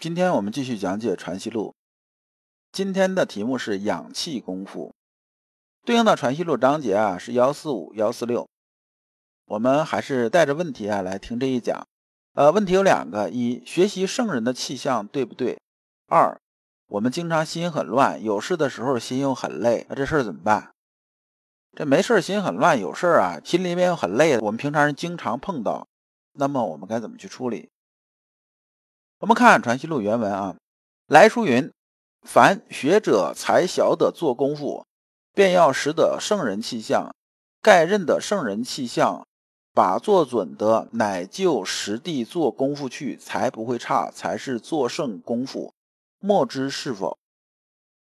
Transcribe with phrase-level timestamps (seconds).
[0.00, 1.70] 今天我们继续讲解《传习录》，
[2.70, 4.94] 今天的题目是养气功夫，
[5.84, 8.48] 对应的《传习录》章节啊是幺四五、幺四六。
[9.46, 11.84] 我们还是带着问题啊来听这一讲。
[12.34, 15.58] 呃，问题有两个：一、学习圣人的气象对不对？
[16.06, 16.40] 二、
[16.86, 20.70] 我们经常心很乱，有事的时候心又很累，那这事儿怎么办？
[21.76, 25.88] 这没事心很乱，有事儿啊心里面又很累，我们平常人经常碰到，
[26.34, 27.68] 那么我们该怎么去处理？
[29.20, 30.54] 我们看《传习录》原文啊，
[31.08, 31.72] 来书云
[32.22, 34.86] ：“凡学者才晓得做功夫，
[35.34, 37.12] 便要识得圣人气象。
[37.60, 39.26] 盖认得圣人气象，
[39.74, 45.72] 把做准的，乃就实地做功夫去，才不会差，才是做圣功夫。
[46.20, 47.18] 莫知是否？”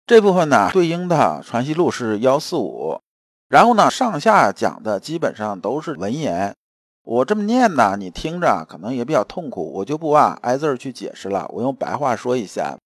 [0.06, 3.02] 这部分呢，对应的《传习录》是幺四五，
[3.48, 6.56] 然后呢，上下讲的基本上都是文言。
[7.04, 11.48] 我这么念呢，你听着可能也比较痛苦，我就不啊挨字儿去解释了。
[11.50, 12.78] 我用白话说一下。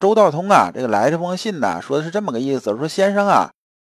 [0.00, 3.50] 周道通啊，这个来这封信呢，说的是这么个意思：说先生啊，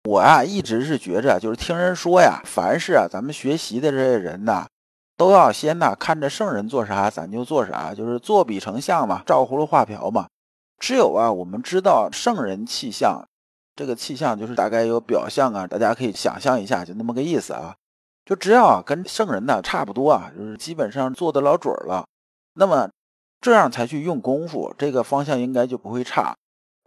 [0.03, 4.67] 我啊一直是觉着，就是听人说呀，凡是啊咱们学习的这些人呐，
[5.15, 10.27] 都要先呐看着圣人做啥，咱就做啥，就是做比成像嘛，照葫芦画瓢嘛。
[10.77, 13.25] 只有啊我们知道圣人气象，
[13.75, 17.73] 这个气象就是大概有表象啊，大家可以想象一下，就那么个意思啊。
[18.25, 22.05] 就只要啊跟圣人呢差不多啊，就是基本上做得老准了，
[22.53, 22.89] 那么
[23.41, 26.35] 这样才去用功夫，这个方向应该就不会差，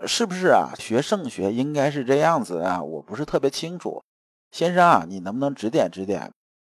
[0.06, 0.72] 是不是啊？
[0.78, 4.02] 学圣学应该是这样子啊，我不是特别清楚，
[4.50, 6.32] 先生啊，你能不能指点指点？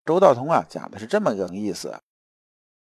[0.06, 1.98] 周道通啊讲的是这么个意思，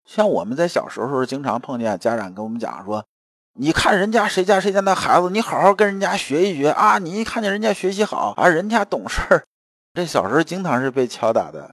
[0.03, 3.05] 像我们在小时候经常碰见家长跟我们讲说，
[3.53, 9.45] 你看人家谁家谁家那孩子，你好好跟人家学一学啊，你一看见人家学习好啊，人家懂事儿。
[9.93, 11.71] 这小时候经常是被敲打的，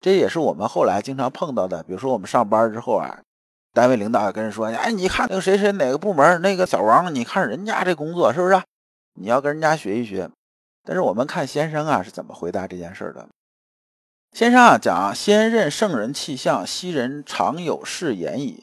[0.00, 1.82] 这也是我们后来经常碰到的。
[1.84, 3.20] 比如说我们上班之后啊，
[3.72, 8.60] 单位领导跟人说：“哎，你看那个谁谁哪个部门那个小王，你看人家这工作是不是？
[9.14, 10.28] 你要跟人家学一学。”
[10.84, 13.26] 但是我们看先生啊是怎么回答这件事的。
[14.32, 18.62] 先生啊讲：“先任圣人气象，昔人常有是言矣，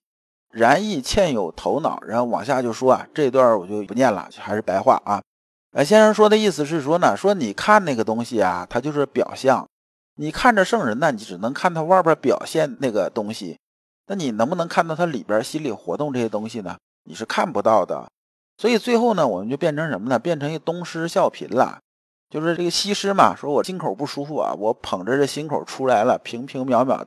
[0.51, 5.19] 然亦欠有头脑。”然后往下就说啊，这段我就不念了，还是白话啊。
[5.71, 9.67] 呃，先生说的意思是说呢，说你看那个东西啊，它就是表象。
[10.15, 13.57] 你看着圣人呢，你只能看他外边表现那个东西，
[14.07, 16.75] 那你能不能看到他里边心理活动这些东西呢？
[17.05, 18.09] 你是看不到的。
[18.57, 20.19] 所以最后呢，我们就变成什么呢？
[20.19, 21.79] 变成一东施效颦了，
[22.29, 27.05] 就是这个西施嘛，说我心口不舒服啊，我捧着这心口出来了，平平渺渺。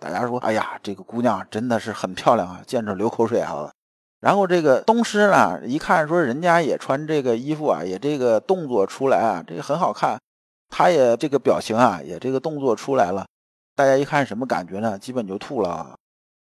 [0.00, 3.70] 大家说，哎呀，这个姑娘真的是很漂亮啊，见着流口水啊。
[4.20, 10.20] 然后这个东施呢，一看说人家也穿这个衣服啊，也这个动作出来啊，这个很好看，
[10.68, 13.26] 他也这个表情啊，也这个动作出来了，
[13.74, 14.98] 大家一看什么感觉呢？
[14.98, 15.96] 基本就吐了，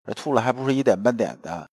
[0.05, 1.65] 这吐了还不是一点半点的。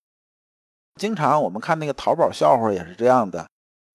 [0.94, 3.44] 经常我们看那个淘宝笑话也是这样的，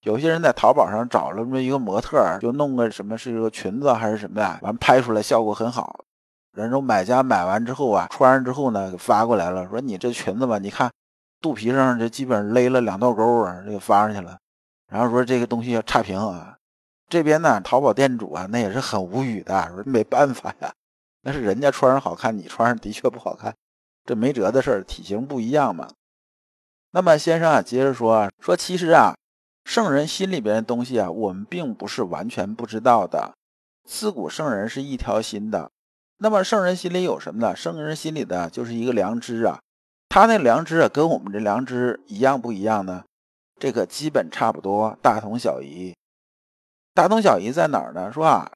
[0.01, 6.03] 有些人在淘宝上找了这么一个模特，就弄个什么是个裙子还是什么呀，完拍出来效果很好，
[6.51, 10.91] 然后买家买完之后啊，穿上之后呢，发过来了，说你这裙子吧，你看。
[11.41, 14.37] 肚皮上这基本勒了两道沟啊，这个发上去了。
[14.87, 16.57] 然后说这个东西要差评啊，
[17.09, 20.71] 这边呢淘宝店主啊那也是很无语的，说没办法呀，
[21.21, 23.55] 那是人家穿上好看，你穿上的确不好看，
[24.05, 25.89] 这没辙的事儿，体型不一样嘛。
[26.91, 29.15] 那么先生啊接着说啊说其实啊
[29.63, 33.33] 圣人心里边的东西啊我们并不是完全不知道的，
[33.87, 35.71] 自古圣人是一条心的。
[36.17, 37.55] 那么圣人心里有什么呢？
[37.55, 39.59] 圣人心里的就是一个良知啊。
[40.11, 43.05] 他那良知啊，跟我们这良知一样不一样呢？
[43.57, 45.95] 这个基本差不多，大同小异。
[46.93, 48.11] 大同小异在哪儿呢？
[48.11, 48.51] 说啊，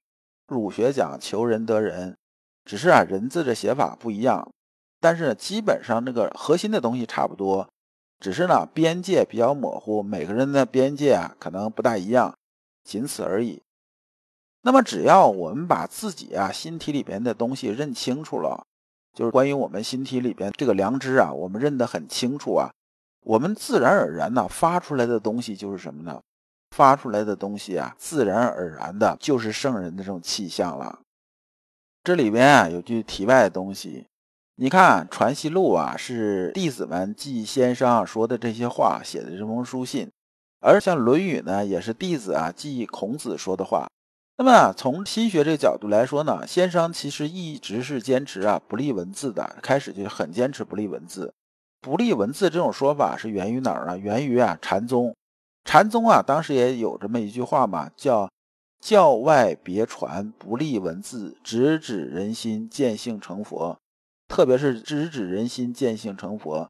[0.48, 2.18] 儒学讲求仁得仁，
[2.66, 4.52] 只是啊人字的写法不一样，
[5.00, 7.70] 但是基本上那个核心的东西差不多，
[8.20, 12.36] 只是呢边界比较模糊，每个人的边界啊可能不大一样，
[12.84, 13.62] 仅此而已。
[14.64, 18.66] 那么只要我们把自己啊心体里边的东西认清楚了。
[19.16, 22.70] 就是关于我们心体里边这个良知啊，我们认得很清楚啊，
[23.22, 26.22] 我们自然而然呢发出来的东西就是什么呢？
[26.76, 31.00] 发出来的东西啊，自然而然的就是圣人的这种气象了。
[32.04, 34.06] 这里边啊有句题外的东西，
[34.58, 40.10] 你看《传习录》啊，是弟子们记先生说的这些话写的这封书信；
[40.60, 43.88] 而像《论语》呢，也是弟子啊记孔子说的话。
[44.38, 51.34] 那么从心学这个角度来说呢，先生其实一直是坚持啊不立文字的，开始就很坚持不立文字。
[51.80, 53.98] 不立文字这种说法是源于哪儿呢？
[53.98, 55.16] 源于啊禅宗。
[55.64, 58.30] 禅宗啊，当时也有这么一句话嘛，叫
[58.82, 63.78] “教外别传，不立文字，直指人心，见性成佛”。
[64.28, 66.70] 特别是直指人心，见性成佛。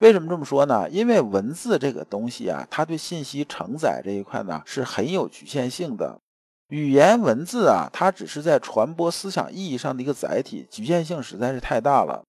[0.00, 0.90] 为什么这么说呢？
[0.90, 6.20] 因为文字这个东西啊，它对信息承载这一块呢是很有局限性的。
[6.68, 12.22] 语言文字啊，它只是在传播思想意义上的一个载体，局限性实在是太大了。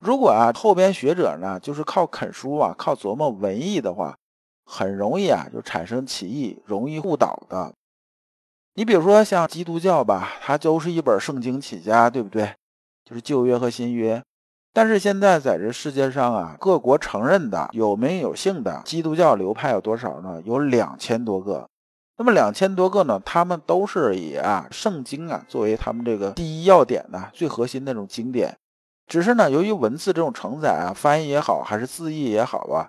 [0.00, 4.16] 如果啊后边学者呢，就是靠啃书啊，靠琢磨文艺的话。
[4.64, 7.74] 很容易啊，就产生歧义，容易误导的。
[8.74, 12.54] 你比如说像基督教吧，它都是一本圣经起家，对不对？
[13.04, 14.22] 就是旧约和新约。
[14.72, 20.40] 但是现在在这世界上啊，各国承认的有名有姓的基督教流派有多少呢？
[20.44, 21.68] 有两千多个。
[22.16, 28.56] 那么两千多个呢，他们都是以啊圣经啊作为他们这个第一要点呢，最核心那种经典。
[29.06, 32.88] 只是呢，由于文字这种承载啊，翻译也好，还是字义也好吧。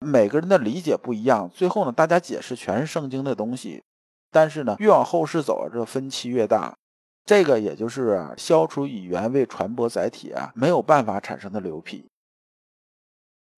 [0.00, 3.82] 每个人的理解不一样，最后呢，大家解释全是圣经的东西，
[4.30, 6.74] 但是呢，越往后世走，这分歧越大。
[7.24, 12.06] 这个也就是消除语言为传播载体啊，没有办法产生的流癖。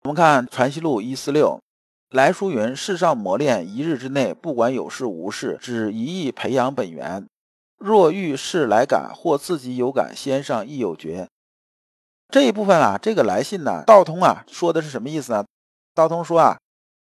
[0.04, 1.60] 我们看《传习录》一四六，
[2.11, 7.26] 来书云：世上磨练一日之内，不管有事无事，只一意培养本源。
[7.79, 11.26] 若遇事来感，或自己有感，先上亦有觉。
[12.29, 15.44] 这一部分啊，这个来信呢，道通啊，说的是什么意思呢？
[15.97, 16.56] 道通说啊，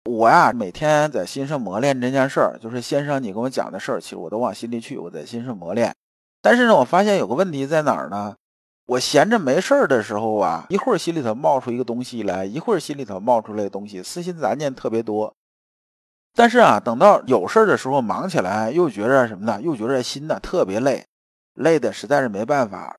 [0.09, 5.93] 我呀每天在心上磨练这件事儿，就是先生你跟我讲的事儿，其实我都往心里去，我在心上磨练。
[6.41, 8.35] 但是呢，我发现有个问题在哪儿呢？
[8.85, 15.33] 我闲着没事儿的时候啊，一会儿心里头冒出一个东西来，一会儿心里头冒出来的东西，私心杂念特别多。
[16.35, 19.61] 但是啊，等到有事儿的时候，忙起来又觉着什么呢？
[19.61, 21.05] 又觉着心呢特别累，
[21.53, 22.97] 累的实在是没办法。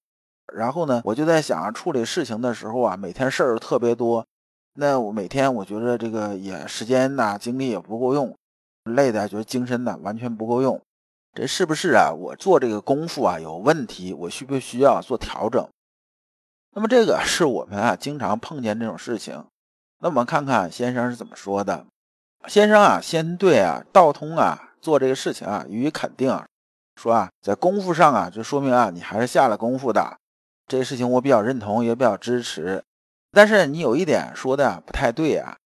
[0.54, 4.24] 然后呢，我就在想处理事情的时候啊，每天事儿特别多。
[4.76, 8.34] 那我每天我觉得这个也时间呐精力也不够用，
[8.84, 10.80] 累的觉得精神呢完全不够用，
[11.34, 12.12] 这是不是啊？
[12.12, 14.14] 我做这个功夫啊有问题？
[14.14, 15.68] 我需不需要做调整？
[16.74, 19.44] 那么这个是我们啊经常碰见这种事情。
[20.00, 21.86] 那我们看看先生是怎么说的。
[22.46, 26.36] 先生啊先对啊道通啊做这个事情啊予以肯定，
[26.96, 30.18] 说啊在功夫上啊就说明啊你还是下了功夫的，
[30.66, 32.82] 这个事情我比较认同也比较支持。
[33.30, 35.56] 但是你有一点说的不太对啊，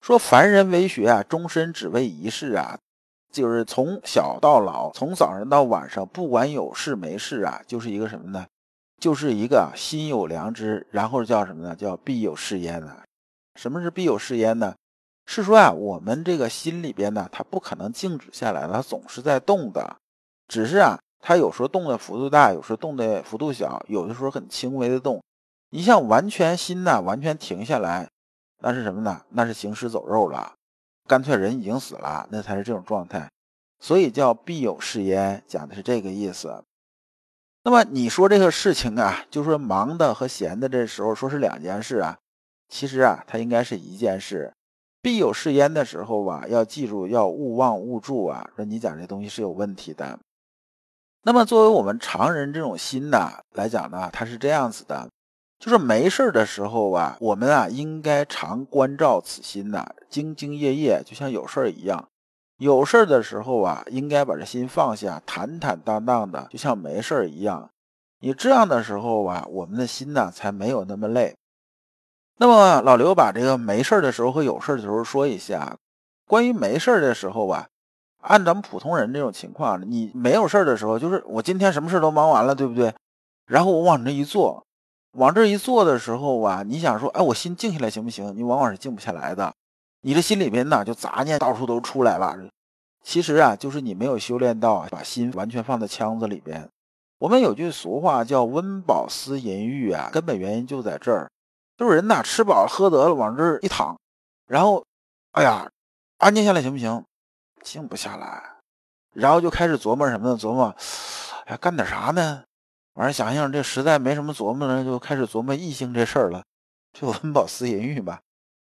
[0.00, 2.78] 说凡人为学啊，终身只为一事啊，
[3.32, 8.46] 就是从小到老，从早上到晚上，不管有事没事啊，就是一个什么呢？
[8.98, 11.76] 就是一个心有良知，然后叫什么呢？
[11.76, 13.02] 叫必有是焉呢？
[13.54, 14.74] 什么是必有是焉呢？
[15.26, 19.96] 是说啊，我们这个心里边呢，它不可能静止下来，它总是在动的，
[20.48, 25.22] 只是啊，它有时候动的幅度大，有时候动的幅度小，有的时候很轻微的动。
[25.70, 28.08] 你像完全心呐，完全停下来，
[28.60, 29.22] 那是什么呢？
[29.30, 30.54] 那是行尸走肉了，
[31.06, 33.28] 干脆人已经死了，那才是这种状态。
[33.80, 36.64] 所以叫必有是焉，讲的是这个意思。
[37.68, 42.16] 那么你说这个事情啊，就说忙的和闲的这时候说是两件事啊，
[42.70, 44.50] 其实啊，它应该是一件事。
[45.02, 50.18] 必有是焉的时候吧，要记住要勿忘勿助啊，说你讲这东西是有问题的。
[51.24, 55.06] 那么作为我们常人这种心呐来讲呢，它是这样子的。
[55.58, 62.08] 就是没事的时候啊，我们啊应该常关照此心呐，兢兢业业，就像有事儿一样。
[62.58, 67.70] 有事儿的时候啊，应该把这心放下，坦坦荡荡的，就像没事儿一样。
[68.20, 71.36] 你这样的时候啊，我们的心呢才没有那么累。
[72.38, 75.76] 那么老刘把这个没事儿的时候和有事儿的时候说一下。
[76.26, 77.66] 关于没事儿的时候啊，
[78.22, 82.92] 按咱们普通人这种情况，你没有事儿的时候，就是我今天什么事都忙完了，对不对？
[83.46, 84.64] 然后我往这一坐。
[85.12, 88.36] 往这一坐的时候啊，你想说，哎，我心静下来行不行？
[88.36, 89.54] 你往往是静不下来的，
[90.08, 92.34] 你的心里边呢就杂念到处都出来了。
[93.04, 96.66] 其实啊，就是你没有修炼到把心完全放在腔子里边。
[97.18, 101.30] 我们有句俗话叫“温饱思淫欲”啊，根本原因就在这儿，
[101.76, 104.00] 就是人呐吃饱喝得了，往这儿一躺，
[104.46, 104.82] 然后，
[105.32, 105.70] 哎呀，
[106.16, 107.04] 安静下来行不行？
[107.62, 108.42] 静不下来，
[109.12, 110.38] 然后就开始琢磨什么呢？
[110.38, 110.74] 琢磨，
[111.44, 112.44] 哎呀，干点啥呢？
[112.94, 116.42] 完了，想想这实在没什么琢磨呢，就开始琢磨异性这事儿了，
[116.94, 118.20] 就温饱思淫欲吧，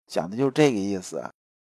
[0.06, 1.28] 讲的就是这个意思。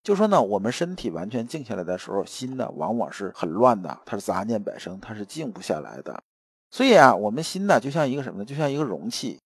[0.08, 6.24] 就说呢，我们身体完全静下来的时候，心呢往往是很乱的，它是杂念百生，它是静不下来的。
[6.72, 8.46] 所以啊，我们心呢就像一个什么呢？
[8.46, 9.38] 就像一个容器，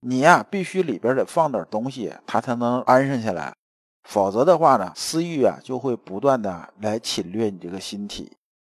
[0.00, 3.54] 你呀必须里边得放点东西，它才能安上下来。
[4.06, 8.30] 否则的话呢，私欲啊就会不断的来侵略你这个心体。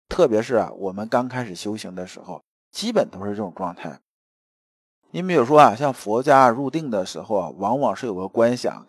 [0.08, 4.00] 特别是啊，我们刚开始修行的时候，基本都是这种状态。
[5.12, 8.88] 你比如说啊，像佛家入定的时候啊，往往是有个观想，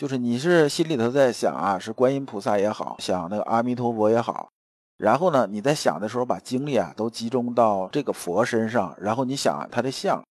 [0.00, 4.48] 就是你是心里头在想啊，是观音菩萨也好，想那个阿弥陀佛也好。
[4.96, 10.24] 然后呢，你在想的时候，把精力啊都集中到这个佛身上，然后你想他的像，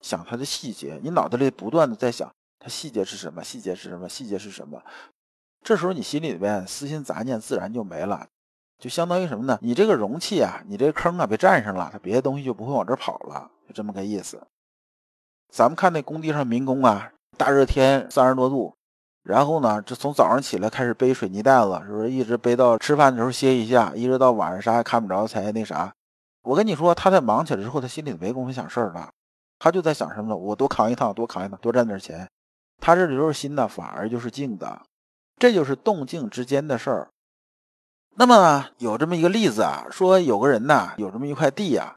[0.00, 4.80] 想他的细节，你脑袋里不断的在想他细节是什么，细节是什么，细节是什么。
[5.64, 8.28] 这时候你心里边私心杂念自然就没了，
[8.78, 9.58] 就相当于什么呢？
[9.60, 14.40] 你这个容器啊，你这坑啊被占上了，它别的东西就不会往这跑了，就这么个意思。
[15.50, 18.72] 咱们看那工地上民工啊，大热天三十多度。
[19.26, 25.92] 然后呢，这从早上起来开始背水泥袋子，是不是一直背到吃饭的时候歇一下，一直到晚上啥也看不着才那啥？
[26.42, 29.10] 我跟你说，他在忙起来之后，他心里没工夫想事儿了，
[29.58, 30.36] 他就在想什么呢？
[30.36, 32.28] 我多扛一趟，多扛一趟，多赚点钱。
[32.80, 34.80] 他这里都是心的，反而就是静的，
[35.38, 37.08] 这就是动静之间的事儿。
[38.14, 41.96] 那么，有这么一个例子啊，说有个人呢，有这么一块地呀，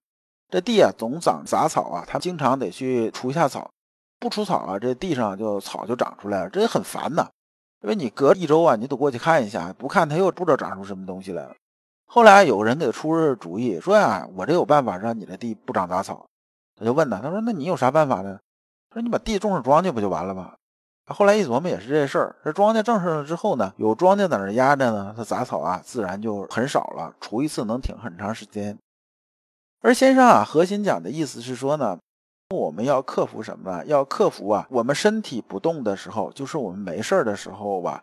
[0.49, 3.69] 这地啊总长杂草啊，他经常得去除一下草。
[4.19, 7.29] 不除草啊，这地上就草就长出来了，这也很烦呐。
[7.81, 11.55] 因为你隔一周啊，你得过去看一下，不看他又不知道长出什么东西来了。
[12.05, 16.25] 后来有人给他出主意，说呀，我这有办法让你的地不长杂草。
[16.75, 18.37] 他就问他，他说那你有啥办法呢？
[18.89, 20.53] 他说你把地种上庄稼不就完了吗？
[21.07, 28.77] 后来一琢磨也是这事儿，这庄稼种上了之后呢，有庄稼在那压着呢，它杂草啊自然就很少了，除一次能挺很长时间。
[29.81, 31.97] 而先生啊，核心讲的意思是说呢。
[32.55, 33.85] 我们要克服什么呢？
[33.85, 38.01] 要克服啊，我们身体不动的时候，就是我们没事儿的时候吧，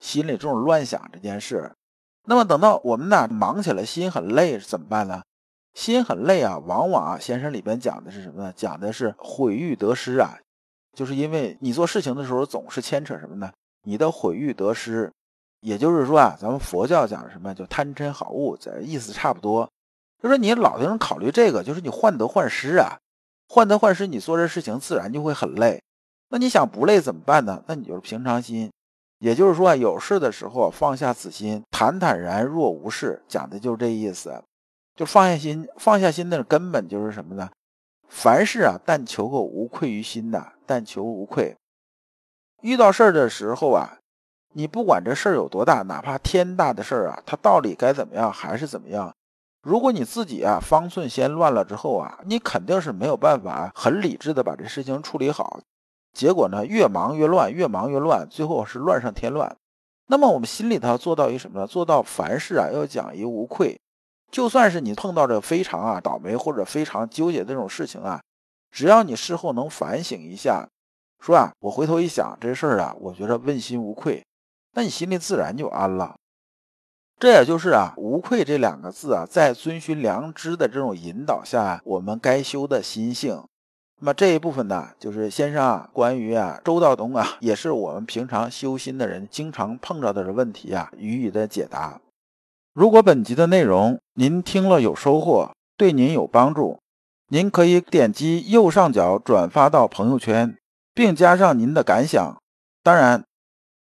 [0.00, 1.72] 心里这种乱想这件事。
[2.26, 5.22] 那么等到我们呢忙起来，心很累怎么办呢？
[5.72, 8.52] 心很累啊，往往啊，先生里边讲的是什么呢？
[8.54, 10.38] 讲的是毁誉得失啊，
[10.92, 13.50] 就是因为你做事情的时候总是牵扯什么呢？
[13.84, 15.10] 你的毁誉得失，
[15.60, 19.66] 也就是说啊，咱们佛教讲什么就贪嗔好恶，这意思差不多。
[20.22, 22.98] 就说你老在那考虑这个，就是你患得患失啊。
[23.48, 25.82] 患得患失，你做这事情自然就会很累。
[26.28, 27.62] 那你想不累怎么办呢？
[27.66, 28.70] 那你就是平常心，
[29.18, 34.42] 也就是说有事的时候放下此心，坦坦然若无事，讲的就是这意思。
[34.96, 37.50] 就放下心，放下心的根本就是什么呢？
[38.08, 41.54] 凡事啊，但求个无愧于心呐，但求无愧。
[42.62, 43.98] 遇到事儿的时候啊，
[44.54, 49.14] 你不管这事儿有多大，哪怕天大的事儿啊，它到底该怎么样还是怎么样。
[49.66, 55.58] 如果你自己啊方寸先乱了之后啊，你肯定是没有办法很理智的把这事情处理好，
[56.12, 59.56] 结果呢越忙越乱，越忙越乱，最后是乱上添乱。
[60.06, 61.66] 那么我们心里头做到一什么呢？
[61.66, 63.76] 做到凡事啊要讲一无愧，
[64.30, 68.20] 就算是你碰到这非常啊倒霉或者非常纠结的这种事情啊，
[68.70, 70.64] 只要你事后能反省一下，
[71.18, 74.24] 说啊我回头一想这事儿啊，我觉得问心无愧，
[74.74, 76.14] 那你心里自然就安了。
[77.18, 83.42] 这也就是啊，无愧这两个字啊，在遵循良知的这种引导下，我们该修的心性。
[83.98, 91.98] 那么这一部分呢，就是先生啊，关于啊周道东啊，也是我们平常修心的人经常碰到的问题啊，予以的解答。
[92.74, 96.78] 如果本集的内容您听了有收获，对您有帮助，
[97.28, 100.54] 您可以点击右上角转发到朋友圈，
[100.92, 102.36] 并加上您的感想。
[102.82, 103.25] 当然。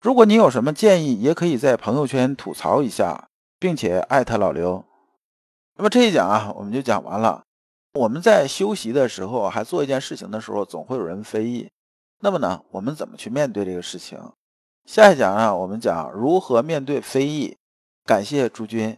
[0.00, 3.28] 如果你有什么建议，也可以在朋友圈吐槽一下，
[3.58, 4.82] 并且艾特老刘。
[5.76, 7.42] 那么这一讲啊，我们就讲完了。
[7.92, 11.68] 我们在休息的时候，还做一件事情的时候，总会有人非议。
[12.20, 14.18] 那么呢，我们怎么去面对这个事情？
[14.86, 17.56] 下一讲啊，我们讲如何面对非议。
[18.06, 18.96] 感谢诸君。